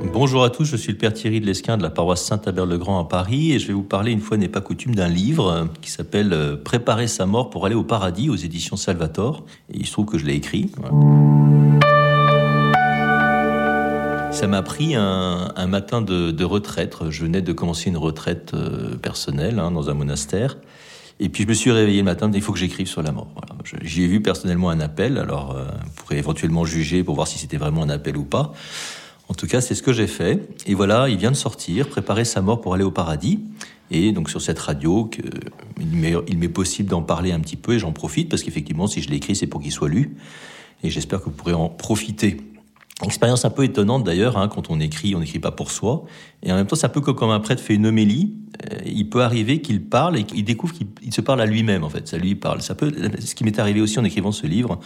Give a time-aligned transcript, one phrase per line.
[0.00, 3.04] Bonjour à tous, je suis le Père Thierry de Lesquin de la paroisse Saint-Abert-le-Grand à
[3.04, 6.32] Paris et je vais vous parler, une fois n'est pas coutume, d'un livre qui s'appelle
[6.32, 9.44] euh, Préparer sa mort pour aller au paradis aux éditions Salvator.
[9.72, 10.70] Et il se trouve que je l'ai écrit.
[14.30, 16.96] Ça m'a pris un, matin de, retraite.
[17.10, 20.56] Je venais de commencer une retraite euh, personnelle hein, dans un monastère.
[21.20, 23.28] Et puis je me suis réveillé le matin, il faut que j'écrive sur la mort.
[23.34, 23.62] Voilà.
[23.82, 27.38] J'y ai vu personnellement un appel, alors euh, on pourrait éventuellement juger pour voir si
[27.38, 28.52] c'était vraiment un appel ou pas.
[29.32, 30.46] En tout cas, c'est ce que j'ai fait.
[30.66, 33.40] Et voilà, il vient de sortir, préparer sa mort pour aller au paradis.
[33.90, 35.08] Et donc sur cette radio,
[35.80, 39.08] il m'est possible d'en parler un petit peu et j'en profite parce qu'effectivement, si je
[39.08, 40.18] l'ai écrit, c'est pour qu'il soit lu.
[40.82, 42.42] Et j'espère que vous pourrez en profiter.
[43.02, 46.04] Expérience un peu étonnante d'ailleurs, hein, quand on écrit, on n'écrit pas pour soi.
[46.42, 48.34] Et en même temps, c'est un peu comme un prêtre fait une homélie.
[48.70, 51.88] Euh, il peut arriver qu'il parle et qu'il découvre qu'il se parle à lui-même, en
[51.88, 52.08] fait.
[52.08, 52.62] Ça lui parle.
[52.62, 54.78] Ça peut, ce qui m'est arrivé aussi en écrivant ce livre.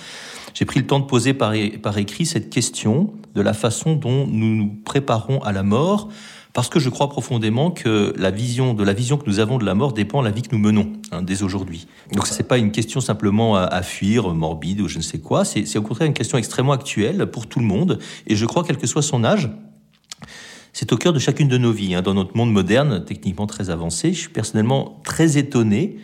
[0.55, 1.53] J'ai pris le temps de poser par,
[1.83, 6.09] par écrit cette question de la façon dont nous nous préparons à la mort,
[6.57, 9.67] parce que je crois profondément que la vision de la vision que nous avons de
[9.67, 11.87] la mort dépend de la vie que nous menons hein, dès aujourd'hui.
[12.15, 15.45] Donc c'est pas une question simplement à, fuir, morbide ou je ne sais quoi.
[15.45, 17.99] C'est au contraire une question extrêmement actuelle pour tout le monde.
[18.27, 19.51] Et je crois quel que soit son âge,
[20.79, 21.95] c'est au cœur de chacune de nos vies.
[21.95, 22.03] Hein.
[22.03, 25.97] Dans notre monde moderne, techniquement très avancé, je suis personnellement très étonné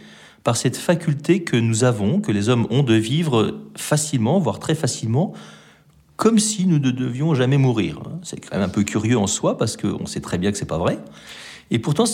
[0.44, 4.74] par cette faculté que nous avons, que les hommes ont de vivre facilement, voire très
[4.74, 5.34] facilement,
[6.16, 8.00] comme si nous ne devions jamais mourir.
[8.22, 10.64] C'est quand même un peu curieux en soi parce qu'on sait très bien que c'est
[10.64, 10.98] pas vrai.
[11.70, 12.04] Et pourtant,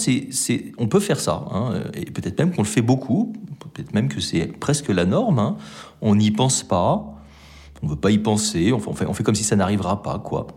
[0.78, 1.44] on peut faire ça.
[1.52, 1.74] Hein.
[1.94, 3.34] et peut-être même qu'on le fait beaucoup.
[3.72, 5.38] Peut-être même que c'est presque la norme.
[5.38, 5.56] Hein.
[6.00, 7.06] On n'y pense pas.
[7.82, 8.72] On ne veut pas y penser.
[8.72, 10.48] On fait, on fait comme si ça n'arrivera pas, quoi.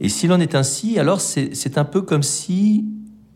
[0.00, 2.84] Et s'il en est ainsi, alors c'est un peu comme si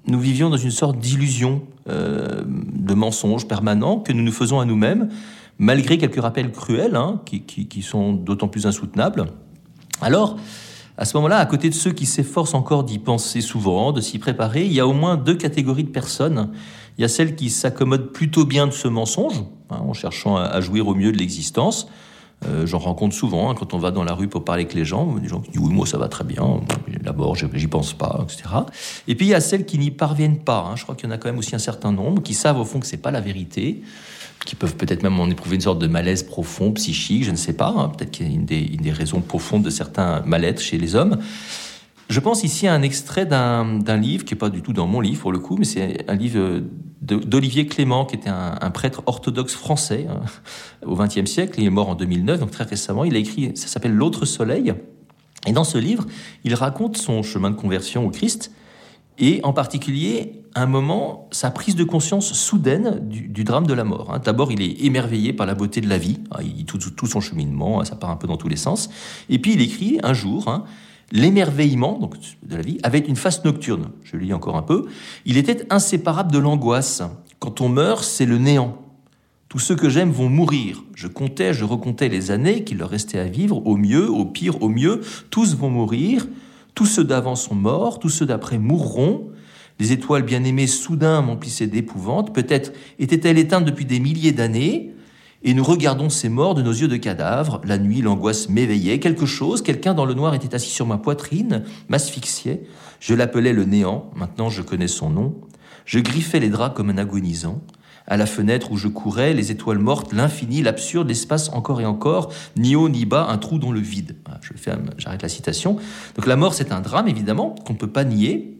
[0.06, 4.64] nous vivions dans une sorte d'illusion, euh, de mensonge permanent que nous nous faisons à
[4.64, 5.08] nous-mêmes,
[5.58, 9.26] malgré quelques rappels cruels, hein, qui, sont d'autant plus insoutenables.
[10.00, 10.36] Alors,
[10.96, 14.18] à ce moment-là, à côté de ceux qui s'efforcent encore d'y penser souvent, de s'y
[14.18, 16.50] préparer, il y a au moins deux catégories de personnes.
[16.98, 20.60] Il y a celles qui s'accommodent plutôt bien de ce mensonge, hein, en cherchant à
[20.60, 21.88] jouir au mieux de l'existence,
[22.46, 24.84] euh, j'en rencontre souvent hein, quand on va dans la rue pour parler avec les
[24.84, 25.16] gens.
[25.16, 26.60] Des gens qui disent oui, moi ça va très bien,
[27.02, 28.42] d'abord j'y pense pas, etc.
[29.08, 30.66] Et puis il y a celles qui n'y parviennent pas.
[30.68, 30.76] Hein.
[30.76, 32.64] Je crois qu'il y en a quand même aussi un certain nombre qui savent au
[32.64, 33.82] fond que c'est pas la vérité,
[34.44, 37.52] qui peuvent peut-être même en éprouver une sorte de malaise profond, psychique, je ne sais
[37.52, 37.74] pas.
[37.76, 37.88] Hein.
[37.90, 40.94] Peut-être qu'il y a une des, une des raisons profondes de certains mal-être chez les
[40.94, 41.18] hommes.
[42.08, 45.00] Je pense ici à un extrait d'un livre qui n'est pas du tout dans mon
[45.00, 46.60] livre pour le coup, mais c'est un livre
[47.02, 50.20] d'Olivier Clément, qui était un, prêtre orthodoxe français hein,
[50.86, 51.60] au XXe siècle.
[51.60, 53.04] Il est mort en 2009, donc très récemment.
[53.04, 54.72] Il a écrit, ça s'appelle L'autre soleil.
[55.46, 56.06] Et dans ce livre,
[56.44, 58.52] il raconte son chemin de conversion au Christ
[59.18, 64.12] et en particulier un moment, sa prise de conscience soudaine du, drame de la mort.
[64.12, 64.20] Hein.
[64.22, 67.20] D'abord, il est émerveillé par la beauté de la vie, hein, il, tout, tout, son
[67.20, 68.90] cheminement, ça part un peu dans tous les sens.
[69.28, 70.64] Et puis il écrit un jour,
[71.12, 73.90] L'émerveillement donc de la vie avait une face nocturne.
[74.02, 74.86] Je lis encore un peu.
[75.26, 77.02] Il était inséparable de l'angoisse.
[77.38, 78.78] Quand on meurt, c'est le néant.
[79.50, 80.82] Tous ceux que j'aime vont mourir.
[80.94, 83.66] Je comptais, je recomptais les années qu'il leur restait à vivre.
[83.66, 86.26] Au mieux, au pire, au mieux, tous vont mourir.
[86.74, 89.28] Tous ceux d'avant sont morts, tous ceux d'après mourront.
[89.78, 92.34] Les étoiles bien-aimées soudain m'emplissaient d'épouvante.
[92.34, 94.94] Peut-être étaient-elles éteintes depuis des milliers d'années
[95.44, 97.60] et nous regardons ces morts de nos yeux de cadavres.
[97.64, 99.00] La nuit, l'angoisse m'éveillait.
[99.00, 102.62] Quelque chose, quelqu'un dans le noir était assis sur ma poitrine, m'asphyxiait.
[103.00, 104.10] Je l'appelais le néant.
[104.14, 105.34] Maintenant, je connais son nom.
[105.84, 107.60] Je griffais les draps comme un agonisant.
[108.06, 112.32] À la fenêtre où je courais, les étoiles mortes, l'infini, l'absurde, l'espace encore et encore,
[112.56, 114.16] ni haut ni bas, un trou dans le vide.
[114.42, 114.52] je
[114.98, 115.76] j'arrête la citation.
[116.16, 118.58] Donc la mort, c'est un drame, évidemment, qu'on ne peut pas nier.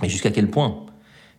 [0.00, 0.85] Mais jusqu'à quel point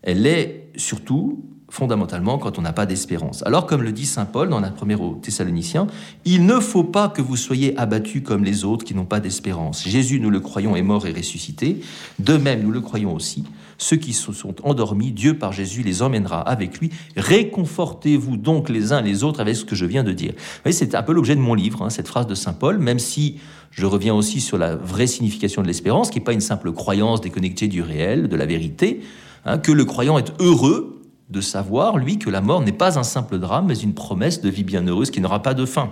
[0.03, 3.43] Elle est surtout fondamentalement quand on n'a pas d'espérance.
[3.45, 5.87] Alors, comme le dit Saint Paul dans la première aux Thessaloniciens,
[6.25, 9.85] il ne faut pas que vous soyez abattus comme les autres qui n'ont pas d'espérance.
[9.85, 11.81] Jésus, nous le croyons, est mort et ressuscité.
[12.19, 13.43] De même, nous le croyons aussi.
[13.77, 16.89] Ceux qui se sont endormis, Dieu par Jésus les emmènera avec lui.
[17.15, 20.33] Réconfortez-vous donc les uns les autres avec ce que je viens de dire.
[20.71, 23.39] c'est un peu l'objet de mon livre, hein, cette phrase de Saint Paul, même si
[23.69, 27.21] je reviens aussi sur la vraie signification de l'espérance, qui n'est pas une simple croyance
[27.21, 29.01] déconnectée du réel, de la vérité,
[29.47, 33.03] hein, que le croyant est heureux de savoir, lui, que la mort n'est pas un
[33.03, 35.91] simple drame, mais une promesse de vie bienheureuse qui n'aura pas de fin.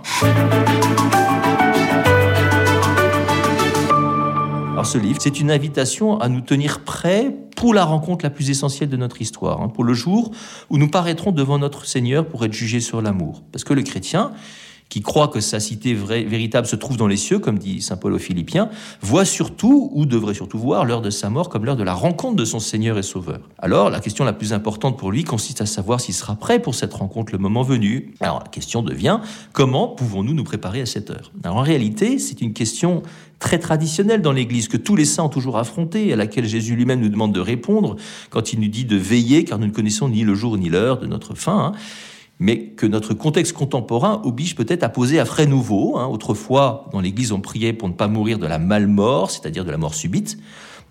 [4.72, 8.50] Alors ce livre, c'est une invitation à nous tenir prêts pour la rencontre la plus
[8.50, 10.30] essentielle de notre histoire, hein, pour le jour
[10.68, 13.42] où nous paraîtrons devant notre Seigneur pour être jugés sur l'amour.
[13.52, 14.32] Parce que le chrétien,
[14.88, 18.12] qui croit que sa cité véritable se trouve dans les cieux, comme dit saint Paul
[18.12, 21.82] aux Philippiens, voit surtout, ou devrait surtout voir, l'heure de sa mort comme l'heure de
[21.82, 23.40] la rencontre de son Seigneur et Sauveur.
[23.58, 26.74] Alors, la question la plus importante pour lui consiste à savoir s'il sera prêt pour
[26.74, 28.14] cette rencontre le moment venu.
[28.20, 29.18] Alors, la question devient,
[29.52, 31.32] comment pouvons-nous nous préparer à cette heure?
[31.42, 33.02] Alors, en réalité, c'est une question
[33.38, 37.00] très traditionnelle dans l'Église, que tous les saints ont toujours affrontée, à laquelle Jésus lui-même
[37.00, 37.96] nous demande de répondre
[38.30, 40.98] quand il nous dit de veiller, car nous ne connaissons ni le jour ni l'heure
[40.98, 41.58] de notre fin.
[41.58, 41.72] Hein.
[42.38, 45.96] Mais que notre contexte contemporain oblige peut-être à poser à frais nouveaux.
[45.98, 46.06] Hein.
[46.06, 49.78] Autrefois, dans l'Église, on priait pour ne pas mourir de la malmort, c'est-à-dire de la
[49.78, 50.38] mort subite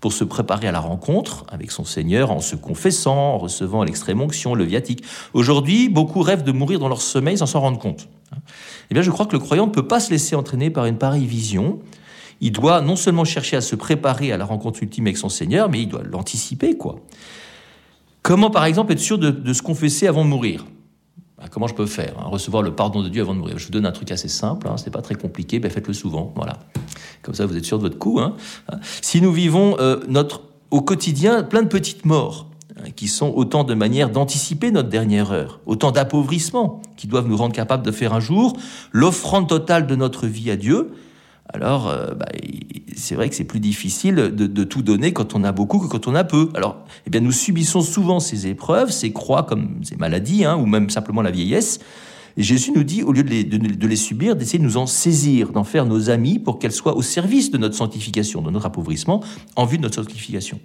[0.01, 4.21] pour se préparer à la rencontre avec son Seigneur en se confessant, en recevant l'extrême
[4.21, 5.03] onction, le viatique.
[5.33, 8.07] Aujourd'hui, beaucoup rêvent de mourir dans leur sommeil sans s'en rendre compte.
[8.91, 10.97] Eh bien, je crois que le croyant ne peut pas se laisser entraîner par une
[10.97, 11.79] pareille vision.
[12.41, 15.69] Il doit non seulement chercher à se préparer à la rencontre ultime avec son Seigneur,
[15.69, 16.97] mais il doit l'anticiper, quoi.
[18.21, 20.65] Comment, par exemple, être sûr de, se confesser avant de mourir?
[21.37, 23.57] Bah, Comment je peux faire hein, Recevoir le pardon de Dieu avant de mourir?
[23.57, 25.93] Je vous donne un truc assez simple, hein, ce n'est pas très compliqué, ben faites-le
[25.93, 26.33] souvent.
[26.35, 26.59] Voilà.
[27.21, 28.19] Comme ça, vous êtes sûr de votre coup.
[28.19, 28.35] Hein.
[29.01, 30.41] Si nous vivons euh, notre,
[30.71, 32.47] au quotidien plein de petites morts,
[32.77, 37.37] hein, qui sont autant de manières d'anticiper notre dernière heure, autant d'appauvrissement qui doivent nous
[37.37, 38.57] rendre capables de faire un jour
[38.91, 40.91] l'offrande totale de notre vie à Dieu,
[41.53, 42.27] alors euh, bah,
[42.95, 46.07] c'est vrai que c'est plus difficile de, tout donner quand on a beaucoup que quand
[46.07, 46.49] on a peu.
[46.55, 50.65] Alors, eh bien, nous subissons souvent ces épreuves, ces croix comme ces maladies, hein, ou
[50.65, 51.79] même simplement la vieillesse,
[52.37, 54.87] et Jésus nous dit, au lieu de les, de, les subir, d'essayer de nous en
[54.87, 58.65] saisir, d'en faire nos amis pour qu'elles soient au service de notre sanctification, de notre
[58.65, 59.23] appauvrissement,
[59.55, 60.59] en vue de notre sanctification.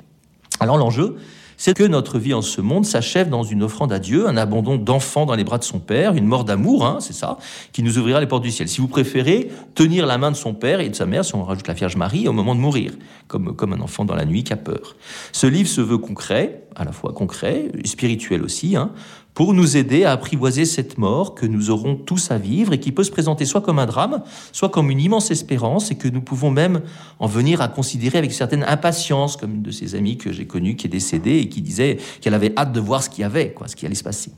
[0.59, 1.17] Alors l'enjeu,
[1.61, 4.79] c'est que notre vie en ce monde s'achève dans une offrande à Dieu, un abandon
[4.79, 7.37] d'enfant dans les bras de son Père, une mort d'amour, hein, c'est ça,
[7.73, 8.67] qui nous ouvrira les portes du ciel.
[8.67, 11.45] Si vous préférez, tenir la main de son Père et de sa mère, si on
[11.45, 12.93] rajoute la Vierge Marie, au moment de mourir,
[13.29, 14.97] comme, comme un enfant dans la nuit qui a peur.
[15.33, 18.93] Ce livre se veut concret, à la fois concret, spirituel aussi, hein,
[19.34, 22.93] pour nous aider à apprivoiser cette mort que nous aurons tous à vivre et qui
[22.93, 24.22] peut se présenter soit comme un drame,
[24.52, 26.82] soit comme une immense espérance et que nous pouvons même
[27.19, 30.76] en venir à considérer avec certaine impatience, comme une de ces amies que j'ai connue
[30.76, 33.52] qui est décédée et qui disait qu'elle avait hâte de voir ce qu'il y avait,
[33.52, 34.32] quoi, ce qui allait se passer.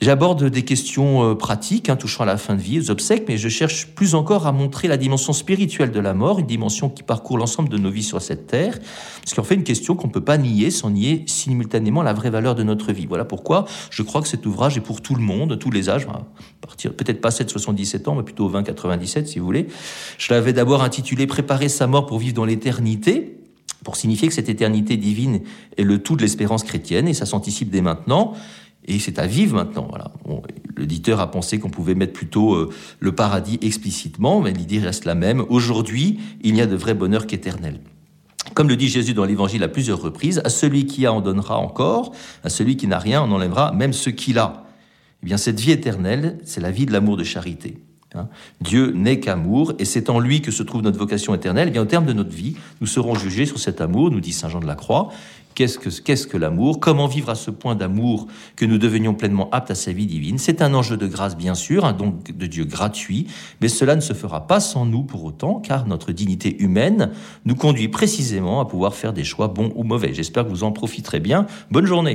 [0.00, 3.36] J'aborde des questions euh, pratiques hein, touchant à la fin de vie, aux obsèques, mais
[3.36, 7.02] je cherche plus encore à montrer la dimension spirituelle de la mort, une dimension qui
[7.02, 8.78] parcourt l'ensemble de nos vies sur cette terre,
[9.20, 12.30] parce qu'en fait une question qu'on ne peut pas nier sans nier simultanément la vraie
[12.30, 13.06] valeur de notre vie.
[13.06, 16.06] Voilà pourquoi je crois que cet ouvrage est pour tout le monde, tous les âges,
[16.60, 19.66] partir peut-être pas 7-77 ans, mais plutôt 20-97 si vous voulez.
[20.16, 23.40] Je l'avais d'abord intitulé Préparer sa mort pour vivre dans l'éternité,
[23.82, 25.40] pour signifier que cette éternité divine
[25.76, 28.34] est le tout de l'espérance chrétienne, et ça s'anticipe dès maintenant.
[28.88, 29.86] Et c'est à vivre maintenant.
[29.88, 30.10] Voilà.
[30.76, 32.70] L'éditeur a pensé qu'on pouvait mettre plutôt euh,
[33.00, 35.44] le paradis explicitement, mais l'idée reste la même.
[35.50, 37.80] Aujourd'hui, il n'y a de vrai bonheur qu'éternel.
[38.54, 41.58] Comme le dit Jésus dans l'Évangile à plusieurs reprises, à celui qui a, on donnera
[41.58, 42.12] encore,
[42.42, 44.64] à celui qui n'a rien, on enlèvera même ce qu'il a.
[45.22, 47.78] Eh bien, cette vie éternelle, c'est la vie de l'amour de charité.
[48.14, 48.28] Hein.
[48.62, 51.68] Dieu n'est qu'amour, et c'est en lui que se trouve notre vocation éternelle.
[51.68, 54.32] Eh bien, au terme de notre vie, nous serons jugés sur cet amour, nous dit
[54.32, 55.10] Saint Jean de la Croix,
[55.58, 59.74] Qu'est-ce que, l'amour Comment vivre à ce point d'amour que nous devenions pleinement aptes à
[59.74, 63.26] sa vie divine C'est un enjeu de grâce, bien sûr, un don de Dieu gratuit,
[63.60, 67.10] mais cela ne se fera pas sans nous pour autant, car notre dignité humaine
[67.44, 70.14] nous conduit précisément à pouvoir faire des choix bons ou mauvais.
[70.14, 71.46] J'espère que vous en profiterez bien.
[71.72, 72.06] Bonne journée